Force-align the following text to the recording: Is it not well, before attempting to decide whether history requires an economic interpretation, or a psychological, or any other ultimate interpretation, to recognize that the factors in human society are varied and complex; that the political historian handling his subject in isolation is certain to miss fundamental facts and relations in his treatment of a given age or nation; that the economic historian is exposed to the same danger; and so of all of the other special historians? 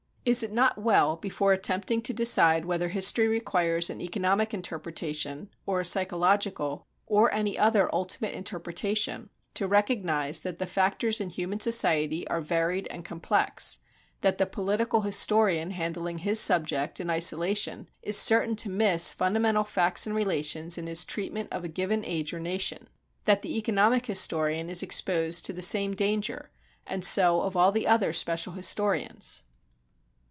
Is 0.23 0.43
it 0.43 0.51
not 0.51 0.77
well, 0.77 1.15
before 1.15 1.51
attempting 1.51 2.03
to 2.03 2.13
decide 2.13 2.65
whether 2.65 2.89
history 2.89 3.27
requires 3.27 3.89
an 3.89 3.99
economic 3.99 4.53
interpretation, 4.53 5.49
or 5.65 5.79
a 5.79 5.83
psychological, 5.83 6.85
or 7.07 7.33
any 7.33 7.57
other 7.57 7.93
ultimate 7.93 8.35
interpretation, 8.35 9.31
to 9.55 9.67
recognize 9.67 10.41
that 10.41 10.59
the 10.59 10.67
factors 10.67 11.19
in 11.21 11.31
human 11.31 11.59
society 11.59 12.27
are 12.27 12.39
varied 12.39 12.85
and 12.91 13.03
complex; 13.03 13.79
that 14.21 14.37
the 14.37 14.45
political 14.45 15.01
historian 15.01 15.71
handling 15.71 16.19
his 16.19 16.39
subject 16.39 16.99
in 16.99 17.09
isolation 17.09 17.89
is 18.03 18.15
certain 18.15 18.55
to 18.57 18.69
miss 18.69 19.09
fundamental 19.11 19.63
facts 19.63 20.05
and 20.05 20.15
relations 20.15 20.77
in 20.77 20.85
his 20.85 21.03
treatment 21.03 21.51
of 21.51 21.63
a 21.63 21.67
given 21.67 22.05
age 22.05 22.31
or 22.31 22.39
nation; 22.39 22.87
that 23.25 23.41
the 23.41 23.57
economic 23.57 24.05
historian 24.05 24.69
is 24.69 24.83
exposed 24.83 25.43
to 25.47 25.51
the 25.51 25.63
same 25.63 25.95
danger; 25.95 26.51
and 26.85 27.03
so 27.03 27.41
of 27.41 27.57
all 27.57 27.69
of 27.69 27.73
the 27.75 27.87
other 27.87 28.13
special 28.13 28.53
historians? 28.53 29.41